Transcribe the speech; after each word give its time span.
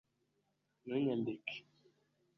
ntunyambike 0.83 1.33